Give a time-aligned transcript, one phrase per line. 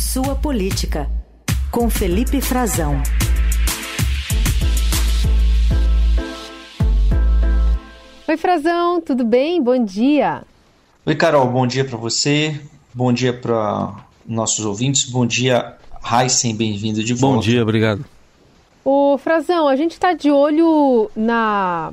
[0.00, 1.10] Sua Política,
[1.70, 3.02] com Felipe Frazão.
[8.26, 9.62] Oi, Frazão, tudo bem?
[9.62, 10.42] Bom dia.
[11.04, 12.58] Oi, Carol, bom dia para você,
[12.94, 13.94] bom dia para
[14.26, 17.36] nossos ouvintes, bom dia, Heisen, bem-vindo de volta.
[17.36, 18.02] Bom dia, obrigado.
[18.82, 21.92] Ô, Frazão, a gente está de olho na,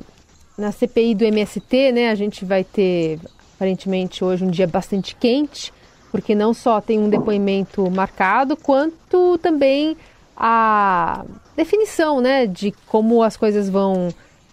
[0.56, 2.08] na CPI do MST, né?
[2.08, 3.20] A gente vai ter,
[3.54, 5.74] aparentemente, hoje um dia bastante quente,
[6.10, 9.96] porque não só tem um depoimento marcado, quanto também
[10.36, 11.24] a
[11.56, 14.08] definição, né, de como as coisas vão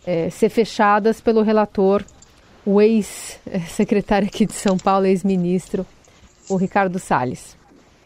[0.05, 2.03] é, ser fechadas pelo relator,
[2.65, 5.85] o ex-secretário aqui de São Paulo, ex-ministro,
[6.49, 7.55] o Ricardo Salles.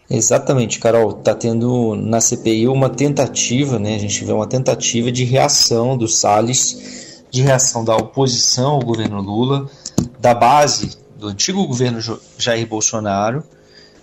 [0.10, 1.12] Exatamente, Carol.
[1.12, 3.96] Está tendo na CPI uma tentativa, né?
[3.96, 9.22] A gente vê uma tentativa de reação do Salles, de reação da oposição ao governo
[9.22, 9.70] Lula,
[10.20, 12.00] da base do antigo governo
[12.38, 13.44] Jair Bolsonaro,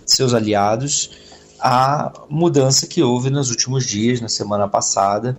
[0.05, 1.09] seus aliados,
[1.59, 5.37] à mudança que houve nos últimos dias, na semana passada,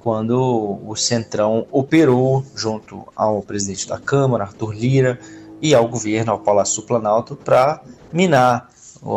[0.00, 5.18] quando o Centrão operou junto ao presidente da Câmara, Arthur Lira,
[5.60, 8.70] e ao governo, ao Palácio Planalto, para minar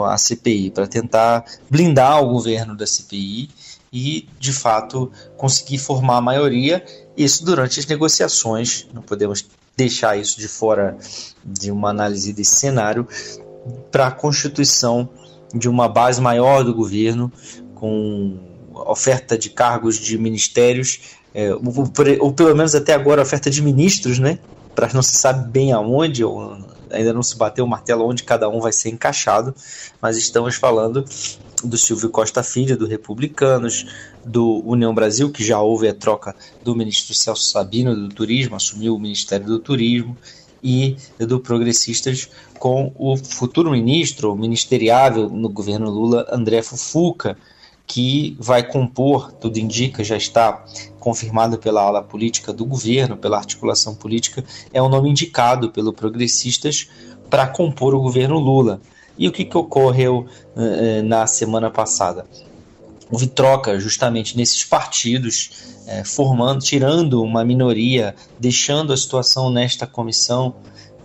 [0.07, 3.49] a CPI, para tentar blindar o governo da CPI
[3.93, 6.83] e, de fato, conseguir formar a maioria,
[7.15, 9.45] isso durante as negociações, não podemos
[9.81, 10.95] deixar isso de fora
[11.43, 13.07] de uma análise desse cenário,
[13.91, 15.09] para a constituição
[15.53, 17.31] de uma base maior do governo,
[17.75, 18.39] com
[18.73, 21.61] oferta de cargos de ministérios, é, ou,
[22.19, 24.39] ou, pelo menos até agora oferta de ministros, né?
[24.75, 26.57] Para não se sabe bem aonde, ou
[26.89, 29.53] ainda não se bateu o martelo onde cada um vai ser encaixado,
[30.01, 31.05] mas estamos falando
[31.63, 33.85] do Silvio Costa Filho, do Republicanos,
[34.25, 38.95] do União Brasil, que já houve a troca do ministro Celso Sabino do Turismo, assumiu
[38.95, 40.17] o Ministério do Turismo,
[40.63, 47.35] e do Progressistas com o futuro ministro, ministeriável no governo Lula, André Fufuca,
[47.87, 50.63] que vai compor, tudo indica, já está
[50.99, 56.87] confirmado pela ala política do governo, pela articulação política, é o nome indicado pelo Progressistas
[57.29, 58.79] para compor o governo Lula.
[59.17, 62.25] E o que, que ocorreu uh, na semana passada?
[63.11, 65.49] Houve troca justamente nesses partidos,
[65.85, 70.55] eh, formando, tirando uma minoria, deixando a situação nesta comissão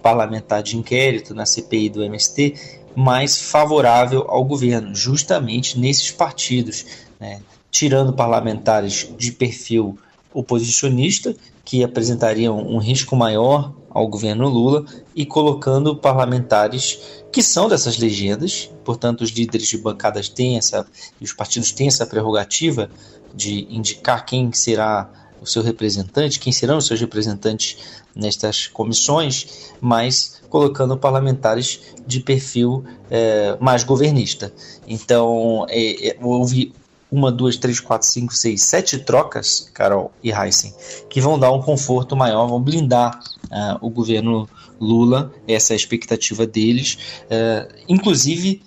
[0.01, 2.55] parlamentar de inquérito na CPI do MST
[2.95, 6.87] mais favorável ao governo, justamente nesses partidos,
[7.19, 7.41] né?
[7.73, 9.99] tirando parlamentares de perfil
[10.33, 11.35] oposicionista,
[11.65, 14.85] que apresentariam um risco maior ao governo Lula,
[15.15, 20.87] e colocando parlamentares que são dessas legendas, portanto, os líderes de bancadas têm essa,
[21.19, 22.91] e os partidos têm essa prerrogativa
[23.35, 27.79] de indicar quem será o seu representante, quem serão os seus representantes
[28.15, 34.53] nestas comissões, mas colocando parlamentares de perfil é, mais governista.
[34.87, 36.75] Então, é, é, houve
[37.11, 40.75] uma, duas, três, quatro, cinco, seis, sete trocas, Carol e Heisen,
[41.09, 44.49] que vão dar um conforto maior, vão blindar uh, o governo
[44.81, 48.63] Lula, essa é a expectativa deles, uh, inclusive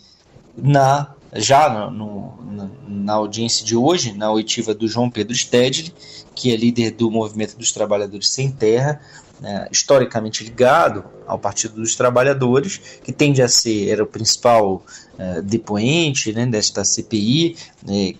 [0.58, 5.94] na já no, no, na audiência de hoje, na oitiva do João Pedro Stedley,
[6.34, 9.00] que é líder do Movimento dos Trabalhadores Sem Terra,
[9.40, 14.84] né, historicamente ligado ao Partido dos Trabalhadores, que tende a ser, era o principal
[15.18, 17.56] uh, depoente né, desta CPI,
[17.86, 18.14] né,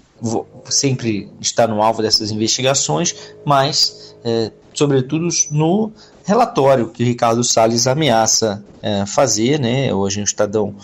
[0.70, 3.16] sempre está no alvo dessas investigações,
[3.46, 5.92] mas, uh, sobretudo, no
[6.24, 10.76] relatório que Ricardo Salles ameaça uh, fazer, né, hoje o Estadão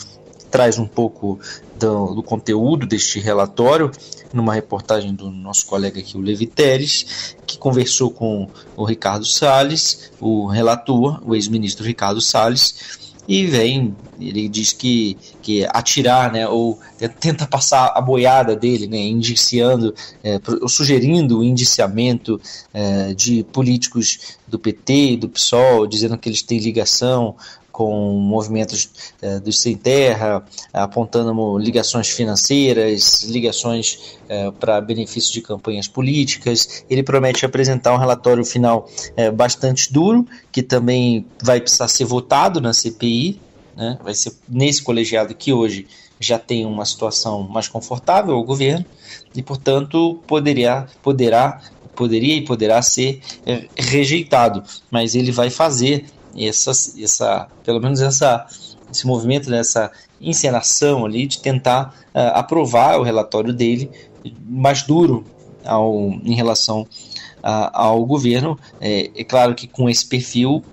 [0.50, 1.39] traz um pouco
[1.78, 3.91] do, do, conteúdo deste relatório,
[4.33, 10.11] numa reportagem do nosso colega aqui, o Levi Teres, que conversou com o Ricardo Salles,
[10.19, 16.79] o relator, o ex-ministro Ricardo Salles, e vem, ele diz que, que atirar, né, ou
[17.19, 22.39] tenta passar a boiada dele, né, indiciando, é, sugerindo o indiciamento
[22.72, 27.35] é, de políticos do PT do PSOL, dizendo que eles têm ligação
[27.75, 28.90] com movimentos
[29.22, 30.41] eh, dos sem terra,
[30.72, 36.86] apontando ligações financeiras, ligações eh, para benefício de campanhas políticas.
[36.89, 42.62] Ele promete apresentar um relatório final eh, bastante duro, que também vai precisar ser votado
[42.62, 43.42] na CPI,
[43.75, 44.00] né?
[44.01, 45.86] vai ser nesse colegiado que hoje
[46.18, 48.86] já tem uma situação mais confortável ao governo
[49.36, 51.60] e, portanto, poderia, poderá,
[51.94, 53.19] poderia e poderá ser
[53.75, 56.06] rejeitado, mas ele vai fazer
[56.38, 58.46] essa, essa pelo menos essa,
[58.92, 63.92] esse movimento, dessa encenação ali de tentar uh, aprovar o relatório dele
[64.48, 65.24] mais duro
[65.64, 65.94] ao,
[66.24, 68.58] em relação uh, ao governo.
[68.80, 70.64] É, é, claro que com esse perfil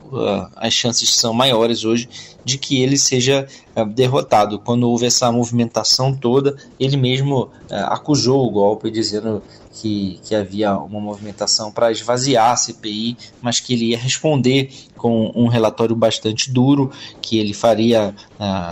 [0.56, 2.08] as chances são maiores hoje
[2.44, 4.58] de que ele seja uh, derrotado.
[4.58, 7.50] Quando houve essa movimentação toda, ele mesmo uh,
[7.86, 9.42] acusou o golpe, dizendo
[9.72, 15.32] que, que havia uma movimentação para esvaziar a CPI, mas que ele ia responder com
[15.34, 18.14] um relatório bastante duro, que ele faria,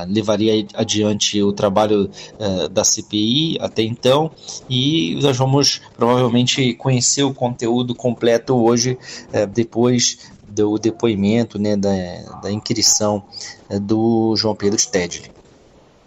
[0.07, 2.09] levaria adiante o trabalho
[2.71, 4.31] da CPI até então,
[4.69, 8.97] e nós vamos provavelmente conhecer o conteúdo completo hoje,
[9.53, 10.19] depois
[10.51, 13.23] do depoimento, né, da, da inquirição
[13.69, 15.31] eh, do João Pedro Stedley.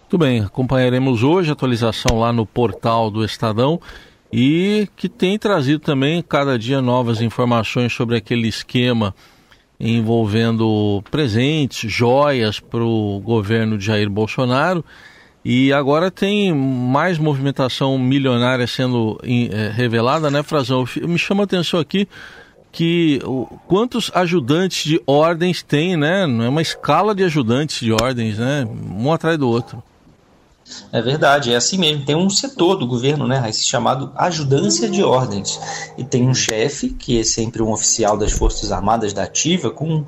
[0.01, 3.81] Muito bem, acompanharemos hoje a atualização lá no portal do Estadão
[4.31, 9.15] e que tem trazido também cada dia novas informações sobre aquele esquema
[9.79, 14.83] envolvendo presentes, joias para o governo de Jair Bolsonaro.
[15.43, 20.85] E agora tem mais movimentação milionária sendo é, revelada, né, Frazão?
[21.01, 22.07] Me chama a atenção aqui
[22.73, 26.25] que o, quantos ajudantes de ordens tem, né?
[26.25, 28.67] Não é uma escala de ajudantes de ordens, né?
[28.67, 29.81] Um atrás do outro.
[30.91, 32.03] É verdade, é assim mesmo.
[32.03, 35.59] Tem um setor do governo, né, chamado ajudância de ordens.
[35.97, 40.03] E tem um chefe, que é sempre um oficial das Forças Armadas da Ativa, com,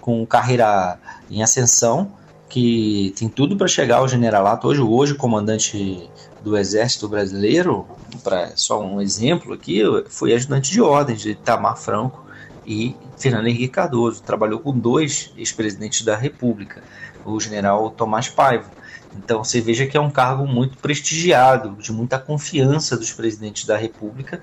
[0.00, 0.98] com carreira
[1.30, 2.12] em ascensão,
[2.50, 4.68] que tem tudo para chegar ao generalato.
[4.68, 6.06] Hoje, hoje o comandante
[6.44, 7.86] do Exército Brasileiro,
[8.22, 12.22] para só um exemplo aqui, foi ajudante de ordens de Itamar Franco
[12.66, 14.22] e Fernando Henrique Cardoso.
[14.22, 16.82] Trabalhou com dois ex-presidentes da República,
[17.24, 18.70] o general Tomás Paiva.
[19.16, 23.78] Então você veja que é um cargo muito prestigiado, de muita confiança dos presidentes da
[23.78, 24.42] República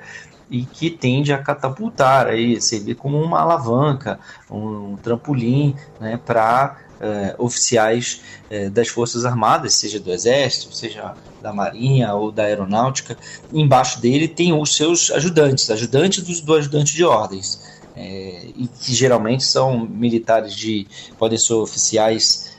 [0.49, 4.19] e que tende a catapultar aí, servir como uma alavanca,
[4.49, 11.51] um trampolim né, para eh, oficiais eh, das Forças Armadas, seja do Exército, seja da
[11.51, 13.17] Marinha ou da Aeronáutica.
[13.51, 17.59] Embaixo dele tem os seus ajudantes, ajudantes do, do ajudante de ordens,
[17.95, 20.85] eh, e que geralmente são militares de.
[21.17, 22.51] podem ser oficiais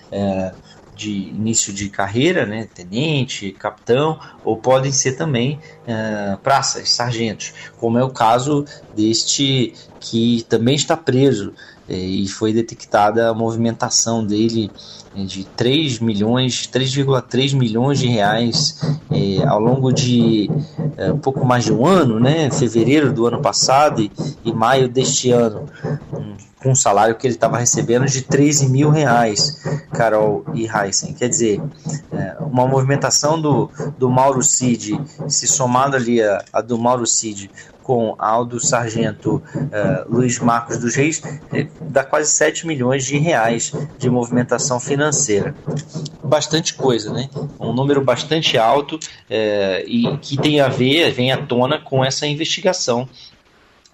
[0.95, 5.59] de início de carreira, né, tenente, capitão, ou podem ser também
[5.89, 11.55] uh, praças, sargentos, como é o caso deste que também está preso
[11.97, 14.71] e foi detectada a movimentação dele
[15.15, 18.81] é, de 3 milhões, 3,3 milhões de reais
[19.11, 20.51] é, ao longo de
[20.97, 24.11] é, pouco mais de um ano, né, fevereiro do ano passado e,
[24.45, 25.67] e maio deste ano,
[26.63, 29.63] com um salário que ele estava recebendo de 13 mil reais,
[29.93, 31.13] Carol e Heisen.
[31.13, 31.61] Quer dizer,
[32.13, 37.51] é, uma movimentação do, do Mauro Cid, se somado ali a, a do Mauro Cid
[37.83, 41.21] com a do sargento uh, Luiz Marcos dos Reis,
[41.53, 45.53] eh, dá quase 7 milhões de reais de movimentação financeira.
[46.23, 47.29] Bastante coisa, né?
[47.59, 48.99] Um número bastante alto uh,
[49.85, 53.09] e que tem a ver, vem à tona com essa investigação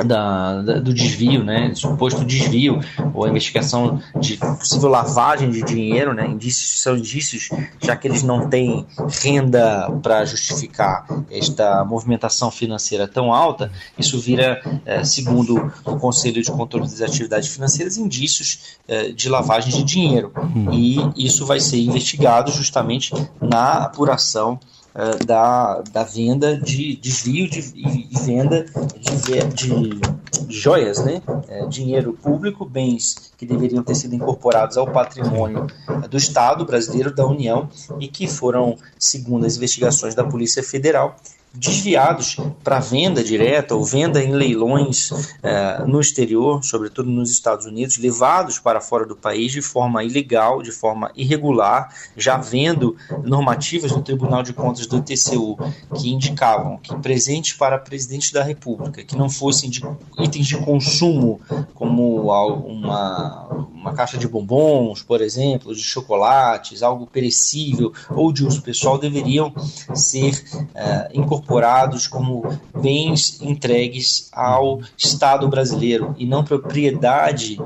[0.04, 2.80] da, da, do desvio, né, suposto desvio
[3.12, 7.48] ou a investigação de possível lavagem de dinheiro, né, indícios são indícios,
[7.82, 8.86] já que eles não têm
[9.22, 16.50] renda para justificar esta movimentação financeira tão alta, isso vira, é, segundo o Conselho de
[16.50, 20.32] Controle das Atividades Financeiras, indícios é, de lavagem de dinheiro.
[20.72, 24.60] E isso vai ser investigado justamente na apuração
[24.98, 28.66] uh, da, da venda de desvio de, e, e venda
[28.98, 30.00] de, de,
[30.48, 31.22] de, joias, né?
[31.48, 35.66] É, dinheiro público, bens que deveriam ter sido incorporados ao patrimônio
[36.10, 37.68] do Estado brasileiro, da União,
[38.00, 41.16] e que foram, segundo as investigações da Polícia Federal,
[41.54, 45.10] desviados para venda direta ou venda em leilões
[45.42, 50.62] eh, no exterior, sobretudo nos Estados Unidos, levados para fora do país de forma ilegal,
[50.62, 55.58] de forma irregular, já vendo normativas do Tribunal de Contas do TCU
[55.96, 59.82] que indicavam que presentes para presidente da República, que não fossem de
[60.18, 61.40] itens de consumo,
[61.74, 62.30] como
[62.66, 68.98] uma, uma caixa de bombons, por exemplo, de chocolates, algo perecível ou de uso pessoal,
[68.98, 69.52] deveriam
[69.94, 70.44] ser
[70.74, 72.42] eh, incorporados incorporados como
[72.74, 77.58] bens entregues ao Estado brasileiro e não propriedade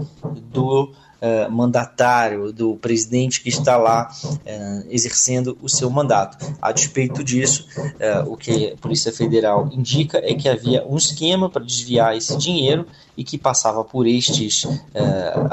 [0.52, 6.36] do uh, mandatário, do presidente que está lá uh, exercendo o seu mandato.
[6.60, 11.48] A despeito disso, uh, o que a Polícia Federal indica é que havia um esquema
[11.48, 12.86] para desviar esse dinheiro
[13.16, 14.66] e que passava por estes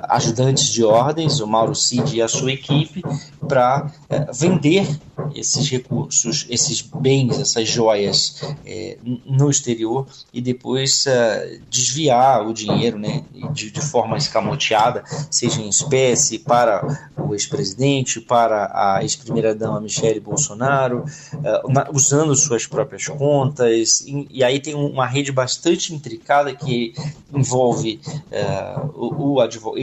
[0.08, 3.04] ajudantes de ordens, o Mauro Cid e a sua equipe,
[3.50, 3.92] para
[4.34, 4.88] vender
[5.36, 12.98] esses recursos, esses bens, essas joias é, no exterior e depois uh, desviar o dinheiro
[12.98, 20.20] né, de, de, forma escamoteada, seja em espécie, para o ex-presidente, para a ex-primeira-dama Michele
[20.20, 24.02] Bolsonaro, uh, na, usando suas próprias contas.
[24.02, 26.94] E, e, aí tem uma rede bastante intricada que
[27.34, 29.80] envolve uh, o, o, advogado,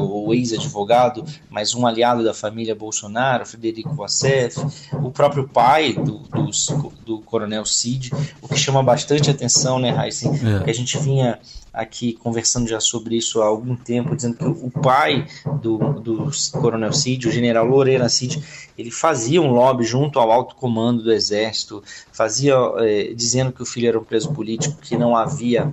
[0.00, 3.94] o ex-advogado, mais um aliado da família Bolsonaro, Frederico
[4.92, 6.50] O próprio pai do, do,
[7.04, 10.32] do coronel Cid, o que chama bastante atenção, né, Heisen?
[10.32, 10.64] É.
[10.64, 11.38] Que a gente vinha
[11.74, 15.26] aqui conversando já sobre isso há algum tempo, dizendo que o pai
[15.60, 18.42] do, do coronel Cid, o general Lorena Cid,
[18.78, 23.66] ele fazia um lobby junto ao alto comando do exército, fazia é, dizendo que o
[23.66, 25.72] filho era um preso político, que não havia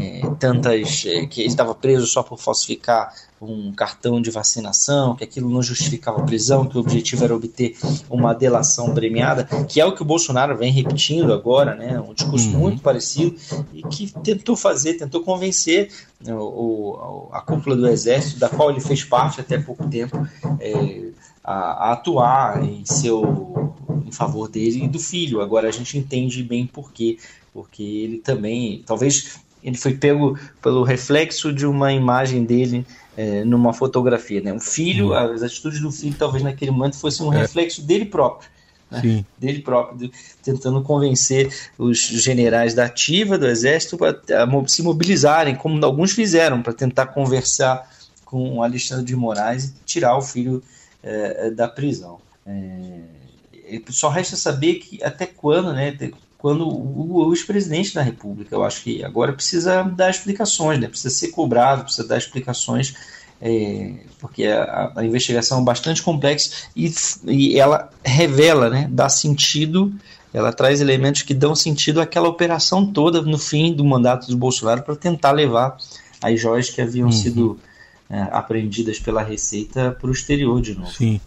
[0.00, 5.24] é, tantas, é, que ele estava preso só por falsificar um cartão de vacinação, que
[5.24, 7.76] aquilo não justificava a prisão, que o objetivo era obter
[8.08, 12.00] uma delação premiada, que é o que o Bolsonaro vem repetindo agora, né?
[12.00, 12.58] Um discurso uhum.
[12.58, 13.36] muito parecido
[13.74, 15.90] e que tentou fazer, tentou convencer
[16.24, 20.26] né, o, a cúpula do Exército, da qual ele fez parte até pouco tempo,
[20.60, 21.08] é,
[21.42, 23.74] a, a, atuar em seu
[24.06, 25.40] em favor dele e do filho.
[25.40, 27.18] Agora a gente entende bem por quê,
[27.52, 33.72] porque ele também, talvez ele foi pego pelo reflexo de uma imagem dele é, numa
[33.72, 34.40] fotografia.
[34.40, 34.52] Né?
[34.52, 35.14] O filho, uhum.
[35.14, 37.38] as atitudes do filho, talvez naquele momento fossem um é.
[37.38, 38.48] reflexo dele próprio.
[38.90, 39.24] Né?
[39.36, 40.10] Dele próprio,
[40.42, 46.72] tentando convencer os generais da ativa do exército a se mobilizarem, como alguns fizeram, para
[46.72, 47.90] tentar conversar
[48.24, 50.62] com Alexandre de Moraes e tirar o filho
[51.02, 52.18] é, da prisão.
[52.46, 55.96] É, só resta saber que até quando, né,
[56.38, 60.86] quando o, o ex-presidente da República, eu acho que agora precisa dar explicações, né?
[60.86, 62.94] precisa ser cobrado, precisa dar explicações,
[63.40, 66.92] é, porque a, a, investigação é bastante complexa e,
[67.26, 68.88] e ela revela, né?
[68.90, 69.92] dá sentido,
[70.32, 74.82] ela traz elementos que dão sentido àquela operação toda no fim do mandato do Bolsonaro
[74.82, 75.76] para tentar levar
[76.22, 77.12] as joias que haviam uhum.
[77.12, 77.60] sido
[78.08, 80.92] é, apreendidas pela Receita para o exterior de novo.
[80.92, 81.20] Sim.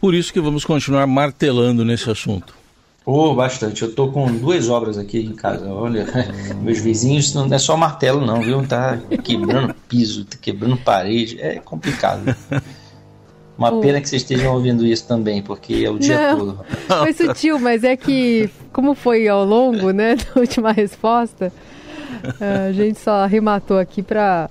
[0.00, 2.61] Por isso que vamos continuar martelando nesse assunto.
[3.04, 3.82] Oh, bastante.
[3.82, 5.68] Eu tô com duas obras aqui em casa.
[5.68, 6.06] Olha,
[6.62, 8.64] meus vizinhos não é só martelo, não, viu?
[8.66, 11.40] Tá quebrando piso, tá quebrando parede.
[11.40, 12.34] É complicado.
[13.58, 16.64] Uma pena que vocês estejam ouvindo isso também, porque é o dia não, todo.
[16.88, 21.52] Foi sutil, mas é que, como foi ao longo, né, da última resposta,
[22.40, 24.48] a gente só arrematou aqui para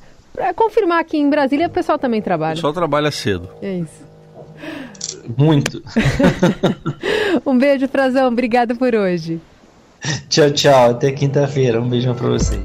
[0.56, 2.54] confirmar que em Brasília o pessoal também trabalha.
[2.54, 3.50] O pessoal trabalha cedo.
[3.62, 4.11] É isso.
[5.38, 5.82] Muito.
[7.46, 8.28] um beijo, Frazão.
[8.28, 9.40] Obrigada por hoje.
[10.30, 10.92] Tchau, tchau.
[10.92, 11.82] Até quinta-feira.
[11.82, 12.64] Um beijão para você.